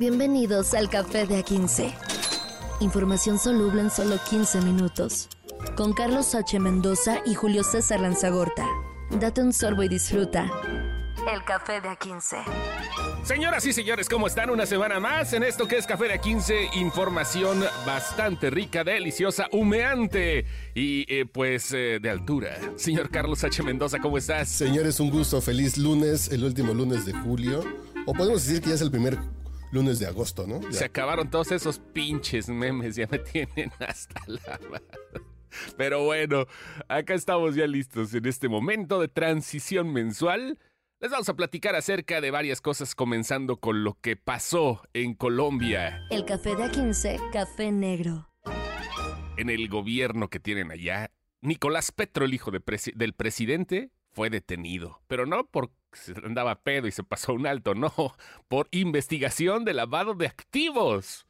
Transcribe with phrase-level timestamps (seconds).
[0.00, 1.92] Bienvenidos al Café de A15.
[2.80, 5.28] Información soluble en solo 15 minutos.
[5.76, 6.58] Con Carlos H.
[6.58, 8.66] Mendoza y Julio César Lanzagorta.
[9.10, 10.50] Date un sorbo y disfruta.
[11.30, 12.38] El Café de A15.
[13.24, 14.48] Señoras y señores, ¿cómo están?
[14.48, 16.76] Una semana más en esto que es Café de A15.
[16.76, 22.58] Información bastante rica, deliciosa, humeante y eh, pues eh, de altura.
[22.76, 23.62] Señor Carlos H.
[23.62, 24.48] Mendoza, ¿cómo estás?
[24.48, 25.42] Señores, un gusto.
[25.42, 27.62] Feliz lunes, el último lunes de julio.
[28.06, 29.18] O podemos decir que ya es el primer
[29.72, 30.60] lunes de agosto, ¿no?
[30.62, 30.72] Ya.
[30.72, 34.84] Se acabaron todos esos pinches memes, ya me tienen hasta la madre.
[35.76, 36.46] Pero bueno,
[36.88, 40.58] acá estamos ya listos en este momento de transición mensual.
[41.00, 46.02] Les vamos a platicar acerca de varias cosas, comenzando con lo que pasó en Colombia,
[46.10, 48.28] El Café de A15, Café Negro.
[49.38, 51.10] en el gobierno que tienen allá.
[51.40, 55.72] Nicolás Petro, el hijo de presi- del presidente, fue detenido, pero no porque
[56.22, 57.90] andaba pedo y se pasó un alto, no,
[58.48, 61.26] por investigación de lavado de activos.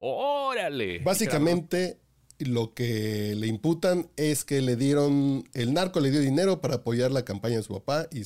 [0.00, 0.98] Órale.
[0.98, 1.98] Básicamente,
[2.38, 7.10] lo que le imputan es que le dieron, el narco le dio dinero para apoyar
[7.10, 8.24] la campaña de su papá y,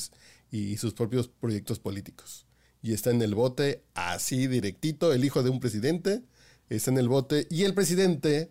[0.51, 2.49] y sus propios proyectos políticos.
[2.83, 6.25] Y está en el bote así directito, el hijo de un presidente
[6.69, 8.51] está en el bote y el presidente,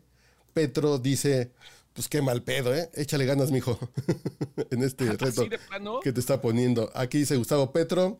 [0.53, 1.52] Petro, dice,
[1.94, 2.90] pues qué mal pedo, ¿eh?
[2.94, 3.78] Échale ganas, mijo,
[4.72, 5.48] en este reto
[6.02, 6.92] que te está poniendo.
[6.96, 8.20] Aquí dice Gustavo Petro.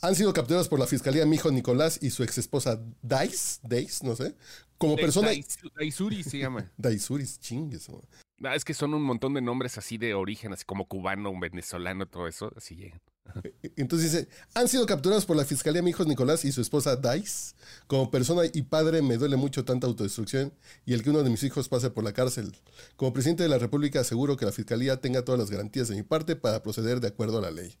[0.00, 4.04] Han sido capturados por la fiscalía mi hijo Nicolás y su ex esposa Dice, Dice,
[4.06, 4.34] no sé,
[4.76, 5.28] como persona...
[5.32, 6.70] Daisu- Daisuri se llama.
[6.76, 7.88] Daisuris, chingues.
[8.42, 12.06] Ah, es que son un montón de nombres así de origen, así como cubano, venezolano,
[12.06, 13.00] todo eso, así llegan.
[13.76, 17.54] Entonces dice, han sido capturados por la fiscalía mi hijo Nicolás y su esposa Dice.
[17.86, 20.52] Como persona y padre me duele mucho tanta autodestrucción
[20.86, 22.56] y el que uno de mis hijos pase por la cárcel.
[22.96, 26.02] Como presidente de la República aseguro que la fiscalía tenga todas las garantías de mi
[26.02, 27.76] parte para proceder de acuerdo a la ley.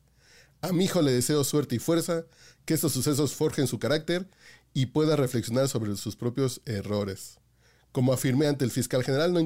[0.62, 2.24] A mi hijo le deseo suerte y fuerza,
[2.64, 4.26] que estos sucesos forjen su carácter
[4.72, 7.38] y pueda reflexionar sobre sus propios errores.
[7.92, 9.40] Como afirmé ante el fiscal general, no,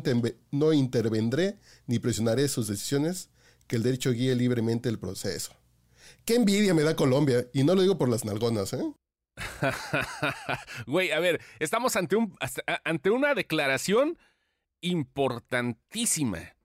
[0.53, 3.31] no intervendré ni presionaré sus decisiones,
[3.67, 5.58] que el derecho guíe libremente el proceso.
[6.25, 8.93] Qué envidia me da Colombia, y no lo digo por las nalgonas, ¿eh?
[10.87, 12.37] Güey, a ver, estamos ante, un,
[12.85, 14.19] ante una declaración
[14.81, 16.57] importantísima.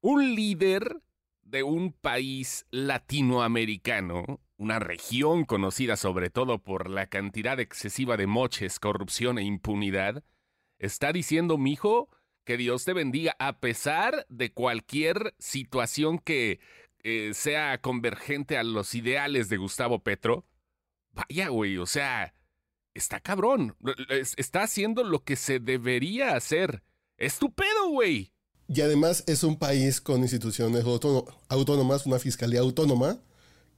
[0.00, 1.02] Un líder
[1.42, 8.78] de un país latinoamericano, una región conocida sobre todo por la cantidad excesiva de moches,
[8.78, 10.22] corrupción e impunidad,
[10.78, 12.10] está diciendo, mijo,
[12.44, 16.60] que Dios te bendiga a pesar de cualquier situación que
[17.08, 20.44] eh, sea convergente a los ideales de Gustavo Petro.
[21.12, 22.34] Vaya, güey, o sea,
[22.94, 23.76] está cabrón.
[24.10, 26.82] Es- Está haciendo lo que se debería hacer.
[27.16, 28.32] Estupendo, güey.
[28.68, 33.18] Y además es un país con instituciones autóno- autónomas, una fiscalía autónoma,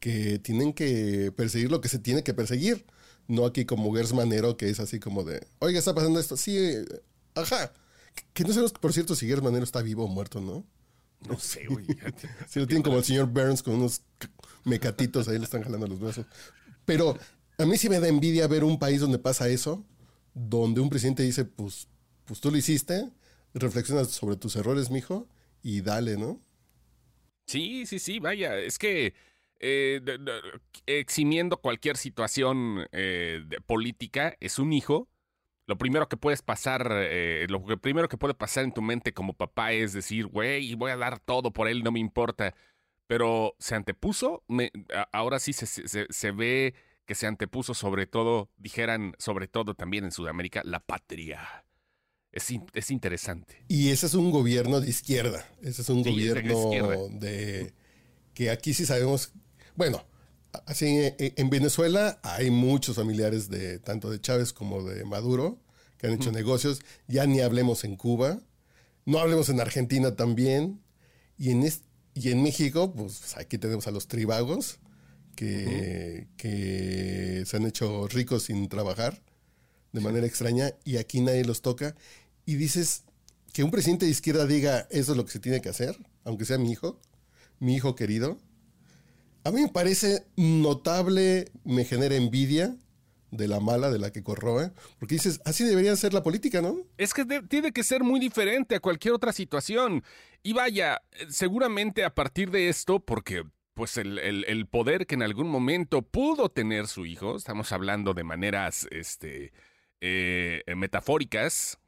[0.00, 2.84] que tienen que perseguir lo que se tiene que perseguir.
[3.28, 6.36] No aquí como Gers Manero, que es así como de, oiga, está pasando esto.
[6.36, 6.84] Sí, eh,
[7.36, 7.72] ajá.
[8.32, 10.66] Que no sabemos, por cierto, si Gers Manero está vivo o muerto, ¿no?
[11.28, 11.86] No sé, güey.
[12.48, 14.02] Si lo tienen como el señor Burns con unos
[14.64, 16.26] mecatitos ahí le están jalando los brazos.
[16.84, 17.18] Pero
[17.58, 19.84] a mí sí me da envidia ver un país donde pasa eso,
[20.34, 21.88] donde un presidente dice, pues,
[22.24, 23.10] pues tú lo hiciste,
[23.54, 25.28] reflexionas sobre tus errores, mijo,
[25.62, 26.40] y dale, ¿no?
[27.46, 28.58] Sí, sí, sí, vaya.
[28.58, 29.14] Es que
[29.60, 30.40] eh, de- de-
[30.86, 35.08] eximiendo cualquier situación eh, de política, es un hijo.
[35.70, 39.14] Lo primero que puedes pasar, eh, lo que primero que puede pasar en tu mente
[39.14, 42.56] como papá es decir, güey, voy a dar todo por él, no me importa.
[43.06, 46.74] Pero se antepuso, me- a- ahora sí se, se- se ve
[47.06, 51.64] que se antepuso sobre todo, dijeran sobre todo también en Sudamérica, la patria.
[52.32, 53.64] Es, in- es interesante.
[53.68, 55.46] Y ese es un gobierno de izquierda.
[55.62, 56.96] Ese es un Sí, de gobierno izquierda.
[57.12, 57.74] de
[58.34, 59.32] que aquí sí sabemos.
[59.76, 60.04] Bueno,
[60.66, 65.58] así en, en Venezuela hay muchos familiares de tanto de Chávez como de Maduro
[65.98, 66.80] que han hecho negocios.
[67.08, 68.40] Ya ni hablemos en Cuba.
[69.04, 70.80] No hablemos en Argentina también.
[71.38, 71.82] Y en, es-
[72.14, 74.78] y en México, pues aquí tenemos a los tribagos
[75.36, 79.22] que, que se han hecho ricos sin trabajar
[79.92, 81.94] de manera extraña y aquí nadie los toca.
[82.46, 83.04] Y dices
[83.52, 86.44] que un presidente de izquierda diga eso es lo que se tiene que hacer, aunque
[86.44, 87.00] sea mi hijo,
[87.58, 88.38] mi hijo querido.
[89.44, 92.76] A mí me parece notable, me genera envidia
[93.30, 96.76] de la mala, de la que corroe, porque dices, así debería ser la política, ¿no?
[96.98, 100.02] Es que tiene que ser muy diferente a cualquier otra situación.
[100.42, 103.44] Y vaya, seguramente a partir de esto, porque
[103.74, 108.86] pues el, poder que en algún momento pudo tener su hijo, estamos hablando de maneras
[108.90, 109.52] este,
[110.02, 111.78] eh, metafóricas,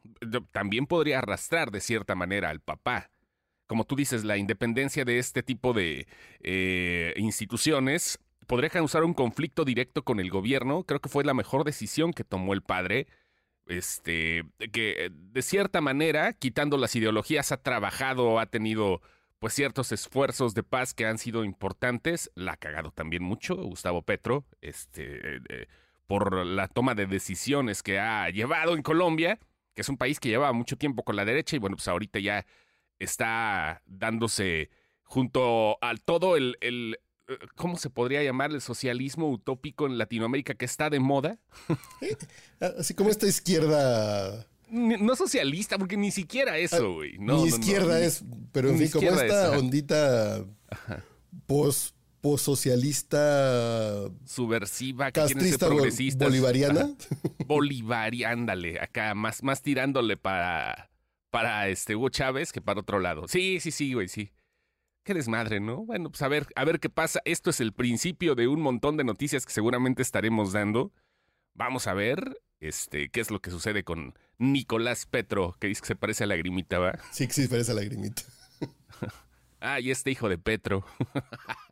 [0.53, 3.12] también podría arrastrar de cierta manera al papá.
[3.67, 6.07] Como tú dices, la independencia de este tipo de
[6.41, 10.85] eh, instituciones podría causar un conflicto directo con el gobierno.
[10.85, 13.07] Creo que fue la mejor decisión que tomó el padre.
[13.67, 19.01] Este, que de cierta manera, quitando las ideologías, ha trabajado, ha tenido
[19.39, 22.31] pues ciertos esfuerzos de paz que han sido importantes.
[22.35, 25.67] La ha cagado también mucho Gustavo Petro, este, eh,
[26.07, 29.39] por la toma de decisiones que ha llevado en Colombia,
[29.75, 32.19] que es un país que llevaba mucho tiempo con la derecha y bueno, pues ahorita
[32.19, 32.45] ya
[33.03, 34.71] está dándose
[35.03, 40.55] junto al todo el, el eh, ¿cómo se podría llamar el socialismo utópico en Latinoamérica
[40.55, 41.39] que está de moda?
[42.79, 44.47] Así como esta izquierda.
[44.71, 47.19] No socialista, porque ni siquiera eso, ah, güey.
[47.19, 50.47] ni izquierda es, pero en fin, como esta ondita
[51.47, 51.95] pos,
[52.39, 56.91] socialista subversiva, que castrista bolivariana.
[57.47, 60.91] Bolivariana, ándale, acá más, más tirándole para,
[61.33, 63.27] para este Hugo Chávez que para otro lado.
[63.27, 64.31] Sí, sí, sí, güey, sí.
[65.03, 65.79] Qué desmadre, ¿no?
[65.87, 67.21] Bueno, pues a ver, a ver qué pasa.
[67.25, 70.93] Esto es el principio de un montón de noticias que seguramente estaremos dando.
[71.55, 75.87] Vamos a ver este, qué es lo que sucede con Nicolás Petro, que dice que
[75.89, 76.99] se parece a Lagrimita, ¿va?
[77.11, 78.23] Sí, que sí, parece a Lagrimita.
[79.61, 80.85] ah, y este hijo de Petro.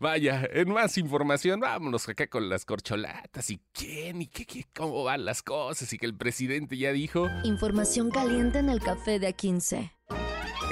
[0.00, 5.04] Vaya, en más información, vámonos acá con las corcholatas y quién y qué, qué, cómo
[5.04, 7.28] van las cosas y que el presidente ya dijo.
[7.44, 9.92] Información caliente en el café de A15.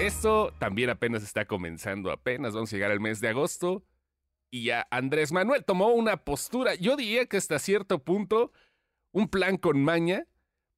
[0.00, 3.84] Esto también apenas está comenzando, apenas vamos a llegar al mes de agosto
[4.50, 8.50] y ya Andrés Manuel tomó una postura, yo diría que hasta cierto punto
[9.12, 10.26] un plan con maña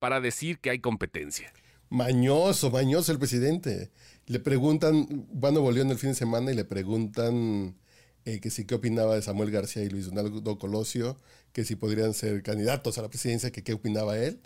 [0.00, 1.52] para decir que hay competencia.
[1.88, 3.92] Mañoso, mañoso el presidente.
[4.26, 7.76] Le preguntan, van a volvió en el fin de semana y le preguntan
[8.24, 11.16] eh, que sí qué opinaba de Samuel García y Luis Donaldo Colosio,
[11.52, 14.40] que si podrían ser candidatos a la presidencia, que qué opinaba él.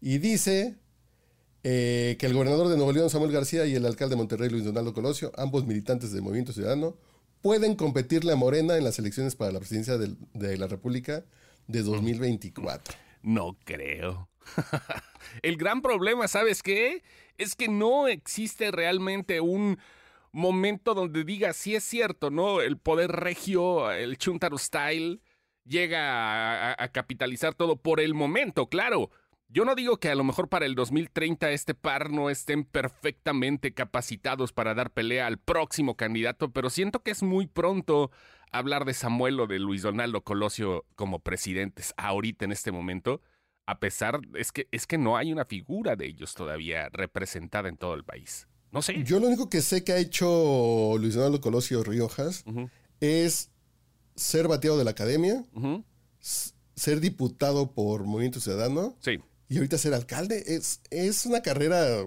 [0.00, 0.76] Y dice
[1.64, 4.64] eh, que el gobernador de Nuevo León, Samuel García, y el alcalde de Monterrey, Luis
[4.64, 6.96] Donaldo Colosio, ambos militantes del Movimiento Ciudadano,
[7.42, 11.24] pueden competirle a Morena en las elecciones para la presidencia de la República
[11.66, 12.94] de 2024.
[13.22, 14.28] No creo.
[15.42, 17.02] el gran problema, ¿sabes qué?
[17.38, 19.78] Es que no existe realmente un
[20.36, 22.60] momento donde diga, si es cierto, ¿no?
[22.60, 25.22] El poder regio, el Chuntaro Style,
[25.64, 29.10] llega a, a, capitalizar todo por el momento, claro.
[29.48, 33.72] Yo no digo que a lo mejor para el 2030 este par no estén perfectamente
[33.72, 38.10] capacitados para dar pelea al próximo candidato, pero siento que es muy pronto
[38.52, 43.22] hablar de Samuel o de Luis Donaldo Colosio como presidentes ahorita en este momento,
[43.66, 47.76] a pesar es que es que no hay una figura de ellos todavía representada en
[47.76, 48.48] todo el país.
[48.72, 49.02] No sé.
[49.04, 52.44] Yo lo único que sé que ha hecho Luis Donaldo Colosio Riojas
[53.00, 53.50] es
[54.14, 55.44] ser bateado de la academia,
[56.74, 59.18] ser diputado por Movimiento Ciudadano sí.
[59.48, 60.42] y ahorita ser alcalde.
[60.46, 62.04] Es, es una carrera,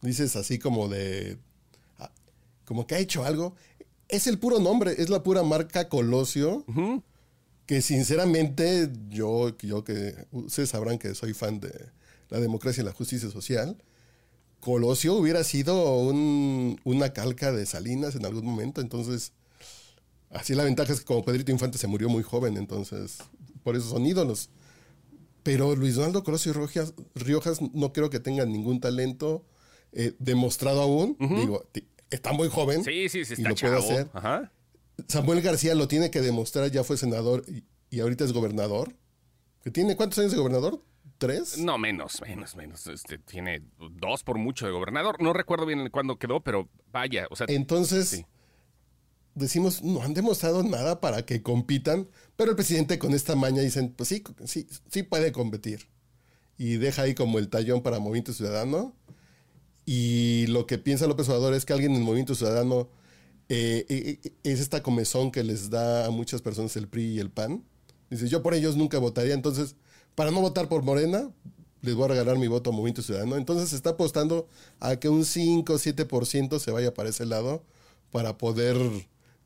[0.00, 1.38] dices así como de,
[1.98, 2.10] ah,
[2.64, 3.54] como que ha hecho algo
[4.08, 6.64] es el puro nombre, es la pura marca Colosio.
[7.66, 11.72] Que sinceramente, yo, yo que ustedes sabrán que soy fan de
[12.28, 13.76] la democracia y la justicia social.
[14.64, 19.32] Colosio hubiera sido una calca de Salinas en algún momento, entonces,
[20.30, 23.18] así la ventaja es que como Pedrito Infante se murió muy joven, entonces,
[23.62, 24.48] por eso son ídolos.
[25.42, 29.44] Pero Luis Donaldo Colosio Riojas, Riojas no creo que tenga ningún talento
[29.92, 31.16] eh, demostrado aún.
[31.20, 31.68] Digo,
[32.08, 32.82] está muy joven.
[32.82, 34.08] Sí, sí, sí, está y lo puede hacer.
[35.08, 37.44] Samuel García lo tiene que demostrar, ya fue senador
[37.90, 38.96] y, ahorita es gobernador.
[39.62, 40.82] ¿Que tiene cuántos años de gobernador?
[41.18, 41.58] ¿Tres?
[41.58, 42.86] No, menos, menos, menos.
[42.86, 45.22] Este, tiene dos por mucho de gobernador.
[45.22, 47.46] No recuerdo bien cuándo quedó, pero vaya, o sea.
[47.48, 48.24] Entonces,
[49.34, 53.92] decimos, no han demostrado nada para que compitan, pero el presidente con esta maña dicen,
[53.92, 55.88] pues sí, sí, sí puede competir.
[56.56, 58.94] Y deja ahí como el tallón para Movimiento Ciudadano
[59.86, 62.88] y lo que piensa López Obrador es que alguien en Movimiento Ciudadano
[63.48, 67.18] eh, eh, eh, es esta comezón que les da a muchas personas el PRI y
[67.18, 67.64] el PAN.
[68.10, 69.76] Dice, yo por ellos nunca votaría, entonces,
[70.14, 71.30] para no votar por Morena,
[71.82, 73.36] les voy a regalar mi voto a Movimiento Ciudadano.
[73.36, 74.48] Entonces se está apostando
[74.80, 77.62] a que un 5 o 7% se vaya para ese lado
[78.10, 78.76] para poder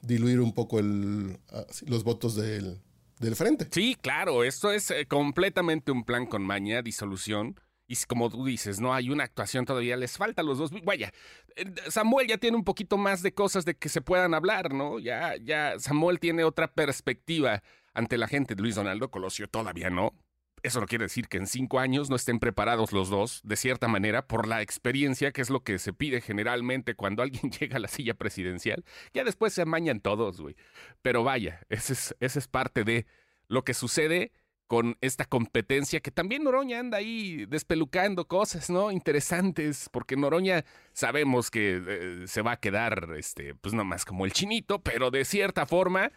[0.02, 1.38] diluir un poco el,
[1.86, 2.80] los votos del,
[3.18, 3.66] del frente.
[3.70, 7.58] Sí, claro, esto es completamente un plan con maña, disolución
[7.90, 10.70] y como tú dices, no hay una actuación todavía, les falta los dos.
[10.84, 11.10] Vaya,
[11.56, 14.98] eh, Samuel ya tiene un poquito más de cosas de que se puedan hablar, ¿no?
[14.98, 17.62] Ya, ya Samuel tiene otra perspectiva
[17.94, 18.54] ante la gente.
[18.56, 20.12] Luis Donaldo Colosio todavía no.
[20.62, 23.88] Eso no quiere decir que en cinco años no estén preparados los dos, de cierta
[23.88, 27.80] manera, por la experiencia, que es lo que se pide generalmente cuando alguien llega a
[27.80, 28.84] la silla presidencial.
[29.12, 30.56] Ya después se amañan todos, güey.
[31.02, 33.06] Pero vaya, ese es, ese es parte de
[33.48, 34.32] lo que sucede
[34.68, 38.90] con esta competencia que también Noroña anda ahí despelucando cosas, ¿no?
[38.92, 44.32] Interesantes, porque Noroña sabemos que eh, se va a quedar, este, pues nomás como el
[44.32, 46.12] chinito, pero de cierta forma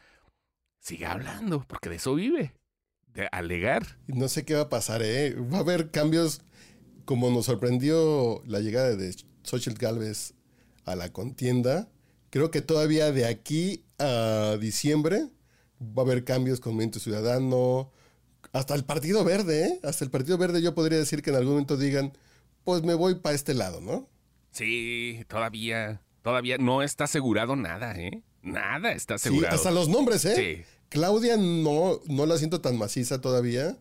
[0.81, 2.53] siga hablando, porque de eso vive,
[3.13, 3.97] de alegar.
[4.07, 5.35] No sé qué va a pasar, ¿eh?
[5.35, 6.41] Va a haber cambios
[7.05, 10.33] como nos sorprendió la llegada de Xochitl Galvez
[10.85, 11.89] a la contienda.
[12.29, 15.27] Creo que todavía de aquí a diciembre
[15.81, 17.91] va a haber cambios con Movimiento Ciudadano,
[18.53, 19.79] hasta el Partido Verde, ¿eh?
[19.83, 22.13] Hasta el Partido Verde yo podría decir que en algún momento digan,
[22.63, 24.09] pues me voy para este lado, ¿no?
[24.51, 28.23] Sí, todavía, todavía no está asegurado nada, ¿eh?
[28.41, 29.51] Nada está asegurado.
[29.51, 30.35] Sí, hasta los nombres, ¿eh?
[30.35, 30.65] Sí.
[30.91, 33.77] Claudia no, no la siento tan maciza todavía.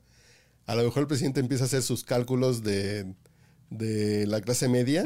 [0.67, 3.17] A lo mejor el presidente empieza a hacer sus cálculos de,
[3.69, 5.03] de la clase media.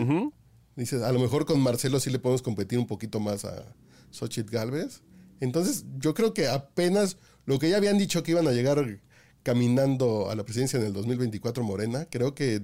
[0.77, 3.75] Dices, a lo mejor con Marcelo sí le podemos competir un poquito más a
[4.11, 5.01] Xochitl Galvez.
[5.41, 9.01] Entonces, yo creo que apenas lo que ya habían dicho que iban a llegar
[9.43, 12.61] caminando a la presidencia en el 2024 Morena, creo que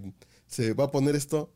[0.49, 1.51] se va a poner esto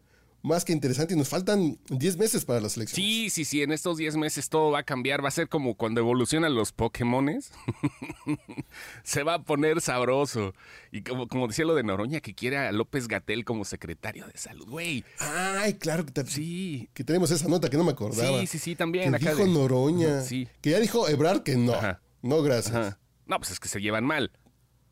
[0.44, 2.94] más que interesante y nos faltan 10 meses para las elecciones.
[3.04, 5.74] Sí, sí, sí, en estos 10 meses todo va a cambiar, va a ser como
[5.74, 7.50] cuando evolucionan los Pokémones.
[9.02, 10.54] Se va a poner sabroso.
[10.92, 14.36] Y como, como decía lo de Noroña, que quiere a López Gatel como secretario de
[14.36, 15.04] salud, güey.
[15.18, 16.88] Ay, claro que, te- Sí.
[16.94, 18.40] que tenemos esa nota que no me acordaba.
[18.40, 19.10] Sí, sí, sí, también.
[19.10, 20.20] Que acá dijo de- Noroña.
[20.22, 20.46] Sí.
[20.60, 21.72] Que ya dijo Ebrard que no.
[21.74, 22.00] Ajá.
[22.22, 22.74] No, gracias.
[22.74, 22.98] Ajá.
[23.26, 24.30] No, pues es que se llevan mal.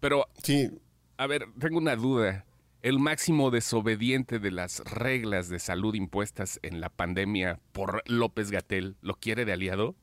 [0.01, 0.71] Pero, Sí,
[1.19, 2.47] a ver, tengo una duda.
[2.83, 8.97] ¿El máximo desobediente de las reglas de salud impuestas en la pandemia por López Gatel
[9.01, 9.95] lo quiere de aliado?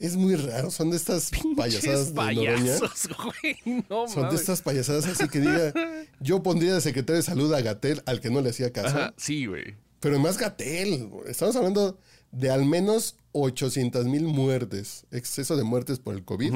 [0.00, 0.70] es muy raro.
[0.70, 2.78] Son de estas payasadas Pinches de Noroña.
[2.78, 3.84] payasos, güey.
[3.88, 5.72] No Son de estas payasadas así que diga,
[6.20, 8.88] yo pondría de secretario de salud a Gatel, al que no le hacía caso.
[8.96, 9.76] Ajá, sí, güey.
[10.00, 11.98] Pero además Gatel, estamos hablando
[12.30, 16.54] de al menos 800 mil muertes, exceso de muertes por el COVID.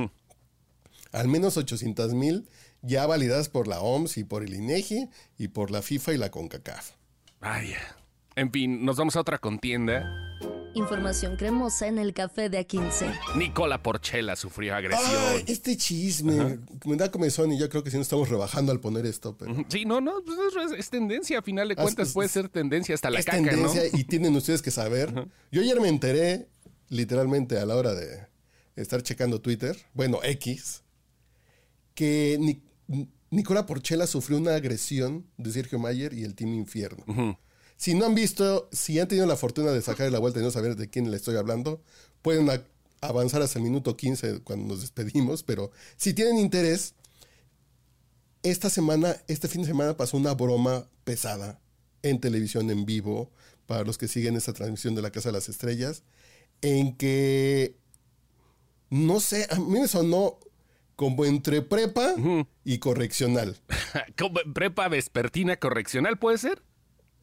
[1.10, 2.48] Al menos 800 mil
[2.82, 5.08] ya validadas por la OMS y por el INEGI
[5.38, 6.90] y por la FIFA y la CONCACAF.
[7.40, 7.80] Vaya.
[8.36, 10.04] En fin, nos vamos a otra contienda.
[10.74, 13.36] Información cremosa en el café de A15.
[13.36, 15.10] Nicola Porchela sufrió agresión.
[15.28, 18.80] Ay, este chisme me da comezón y yo creo que sí nos estamos rebajando al
[18.80, 19.54] poner esto, pero.
[19.68, 20.38] Sí, no, no, pues
[20.72, 23.26] es, es tendencia, a final de Ah, cuentas es- puede ser tendencia hasta la es
[23.26, 23.98] caca, tendencia ¿no?
[23.98, 25.12] y tienen ustedes que saber.
[25.50, 26.48] Yo ayer me enteré,
[26.88, 28.26] literalmente a la hora de
[28.74, 30.84] estar checando Twitter, bueno, X,
[31.94, 32.62] que Ni-
[33.30, 37.38] Nicola Porchela sufrió una agresión de Sergio Mayer y el Team Infierno.
[37.76, 40.50] Si no han visto, si han tenido la fortuna de sacar la vuelta y no
[40.50, 41.82] saber de quién le estoy hablando,
[42.20, 42.48] pueden
[43.00, 46.94] avanzar hasta el minuto 15 cuando nos despedimos, pero si tienen interés,
[48.42, 51.60] esta semana, este fin de semana pasó una broma pesada
[52.02, 53.30] en televisión en vivo,
[53.66, 56.02] para los que siguen esta transmisión de la Casa de las Estrellas,
[56.60, 57.76] en que,
[58.90, 60.38] no sé, a mí me sonó
[61.02, 62.14] como entre prepa
[62.62, 63.56] y correccional.
[64.16, 66.62] Como prepa vespertina correccional, ¿puede ser?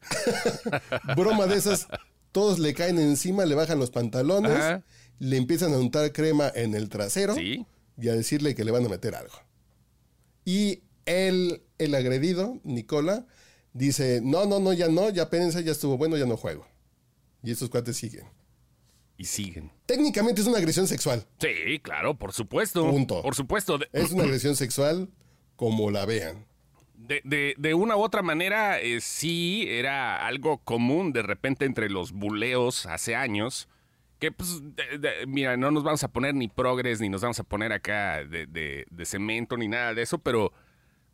[1.16, 1.88] broma de esas,
[2.30, 4.82] todos le caen encima, le bajan los pantalones, Ajá.
[5.18, 7.64] le empiezan a untar crema en el trasero Sí.
[7.98, 9.32] y a decirle que le van a meter algo.
[10.44, 13.24] Y él, el agredido, Nicola,
[13.72, 16.66] dice, no, no, no, ya no, ya pérense, ya estuvo bueno, ya no juego.
[17.42, 18.26] Y estos cuates siguen.
[19.20, 19.70] Y siguen.
[19.84, 21.26] Técnicamente es una agresión sexual.
[21.38, 22.90] Sí, claro, por supuesto.
[22.90, 23.20] Punto.
[23.20, 23.78] Por supuesto.
[23.92, 25.10] Es una agresión sexual
[25.56, 26.46] como la vean.
[26.94, 31.88] de- de- de una u otra manera, eh, sí era algo común de repente entre
[31.90, 33.68] los buleos hace años.
[34.18, 37.44] Que, pues, de- mira, no nos vamos a poner ni progres, ni nos vamos a
[37.44, 40.52] poner acá de cemento, ni nada de eso, pero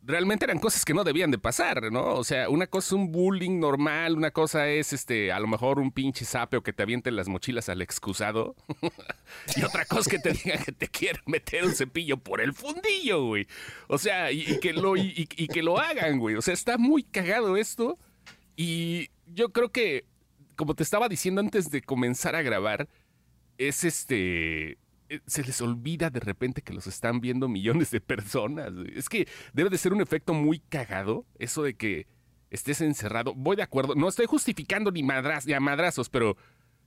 [0.07, 2.15] realmente eran cosas que no debían de pasar, ¿no?
[2.15, 5.79] O sea, una cosa es un bullying normal, una cosa es, este, a lo mejor
[5.79, 8.55] un pinche sapeo que te aviente las mochilas al excusado,
[9.55, 13.25] y otra cosa que te digan que te quieren meter un cepillo por el fundillo,
[13.25, 13.47] güey.
[13.87, 16.35] O sea, y, que lo, y que lo hagan, güey.
[16.35, 17.99] O sea, está muy cagado esto,
[18.57, 20.05] y yo creo que,
[20.55, 22.89] como te estaba diciendo antes de comenzar a grabar,
[23.59, 24.77] es este.
[25.09, 28.71] Eh, Se les olvida de repente que los están viendo millones de personas.
[28.95, 32.07] Es que debe de ser un efecto muy cagado eso de que
[32.49, 33.33] estés encerrado.
[33.35, 36.37] Voy de acuerdo, no estoy justificando ni, madraz, ni a madrazos, pero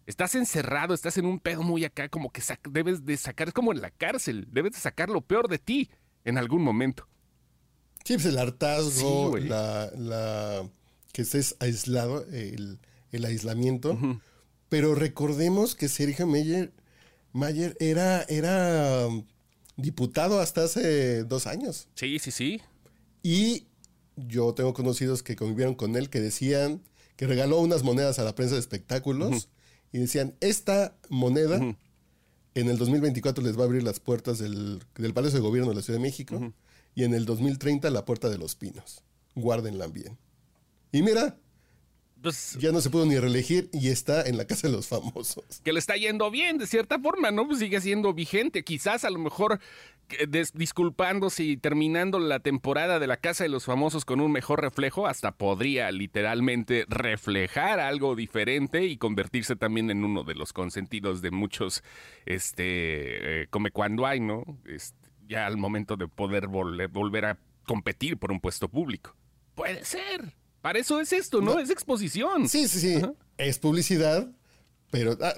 [0.07, 3.73] estás encerrado, estás en un pedo muy acá, como que debes de sacar, es como
[3.73, 5.91] en la cárcel, debes de sacar lo peor de ti
[6.25, 7.07] en algún momento.
[8.05, 10.69] Sí, pues el hartazgo, la, la-
[11.13, 12.79] que estés aislado, el,
[13.13, 13.99] el aislamiento.
[14.69, 16.73] Pero recordemos que Sergio Mayer,
[17.33, 19.25] Mayer era, era um,
[19.77, 21.89] diputado hasta hace dos años.
[21.95, 22.61] Sí, sí, sí.
[23.23, 23.67] Y
[24.17, 26.83] yo tengo conocidos que convivieron con él que decían
[27.17, 29.49] que regaló unas monedas a la prensa de espectáculos
[29.93, 31.59] y decían, esta moneda
[32.55, 35.77] en el 2024 les va a abrir las puertas del, del Palacio de Gobierno de
[35.77, 36.53] la Ciudad de México
[36.95, 39.03] y en el 2030 la Puerta de los Pinos.
[39.35, 40.19] Guárdenla bien.
[40.93, 41.39] Y mira,
[42.23, 45.61] pues, ya no se pudo ni reelegir y está en la casa de los famosos.
[45.65, 47.47] Que le está yendo bien, de cierta forma, ¿no?
[47.47, 48.65] Pues sigue siendo vigente.
[48.65, 49.61] Quizás a lo mejor
[50.55, 55.07] disculpándose y terminando la temporada de la Casa de los Famosos con un mejor reflejo,
[55.07, 61.31] hasta podría literalmente reflejar algo diferente y convertirse también en uno de los consentidos de
[61.31, 61.83] muchos,
[62.27, 64.45] este, eh, come cuando hay, ¿no?
[64.67, 69.17] Este, ya al momento de poder volver a competir por un puesto público.
[69.55, 70.40] Puede ser.
[70.61, 71.59] Para eso es esto, ¿no?
[71.59, 72.49] Es exposición.
[72.49, 73.03] Sí, sí, sí.
[73.39, 74.29] Es publicidad,
[74.91, 75.35] pero ah,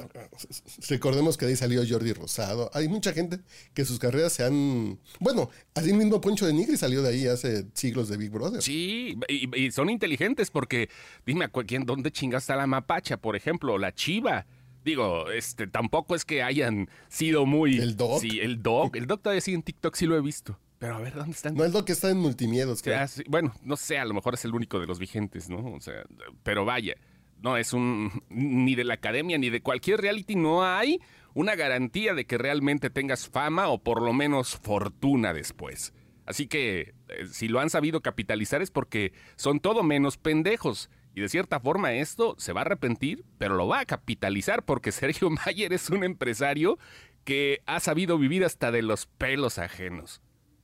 [0.88, 2.70] recordemos que de ahí salió Jordi Rosado.
[2.72, 3.38] Hay mucha gente
[3.74, 4.98] que sus carreras se han...
[5.20, 8.62] Bueno, así mismo Poncho de Nigri salió de ahí hace siglos de Big Brother.
[8.62, 10.88] Sí, y, son inteligentes porque,
[11.26, 13.78] dime, ¿quién, ¿dónde chingaste está la mapacha, por ejemplo?
[13.78, 14.46] La chiva.
[14.84, 17.78] Digo, este, tampoco es que hayan sido muy...
[17.78, 18.20] El Doc.
[18.20, 18.96] Sí, el Doc.
[18.96, 20.58] El Doc todavía sigue en TikTok, sí lo he visto.
[20.82, 21.54] Pero a ver, ¿dónde están?
[21.54, 22.82] No, es lo que está en multimiedos.
[23.28, 25.58] bueno, no sé, a lo mejor es el único de los vigentes, ¿no?
[25.58, 26.02] O sea,
[26.42, 26.96] pero vaya,
[27.40, 28.24] no es un.
[28.28, 31.00] Ni de la academia ni de cualquier reality no hay
[31.34, 35.94] una garantía de que realmente tengas fama o por lo menos fortuna después.
[36.26, 40.90] Así que, eh, si lo han sabido capitalizar es porque son todo menos pendejos.
[41.14, 44.90] Y de cierta forma esto se va a arrepentir, pero lo va a capitalizar porque
[44.90, 46.80] Sergio Mayer es un empresario
[47.22, 50.20] que ha sabido vivir hasta de los pelos ajenos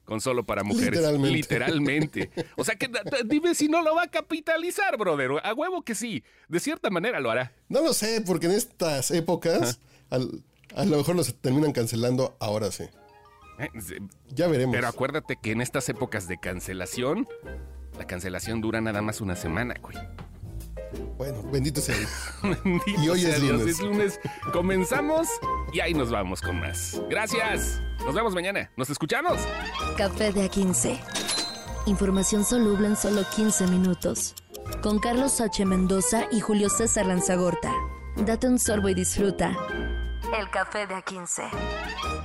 [0.08, 1.02] con solo para mujeres.
[1.20, 2.30] Literalmente.
[2.56, 2.90] O sea que
[3.26, 5.32] dime si no lo va a capitalizar, brother.
[5.44, 6.24] A huevo que sí.
[6.48, 7.52] De cierta manera lo hará.
[7.68, 12.84] No lo sé, porque en estas épocas a lo mejor los terminan cancelando ahora sí.
[13.58, 13.68] Eh,
[14.34, 14.74] ya veremos.
[14.74, 17.28] Pero acuérdate que en estas épocas de cancelación,
[17.98, 19.98] la cancelación dura nada más una semana, güey.
[21.16, 22.11] Bueno, bendito sea Dios.
[22.87, 23.66] y hoy es lunes.
[23.66, 24.21] es lunes.
[24.52, 25.28] Comenzamos
[25.73, 27.00] y ahí nos vamos con más.
[27.11, 27.80] Gracias.
[28.04, 28.71] Nos vemos mañana.
[28.76, 29.38] Nos escuchamos.
[29.97, 30.99] Café de A15.
[31.87, 34.35] Información soluble en solo 15 minutos.
[34.83, 35.64] Con Carlos H.
[35.64, 37.73] Mendoza y Julio César Lanzagorta.
[38.16, 39.57] Date un sorbo y disfruta.
[40.38, 42.17] El café de A15.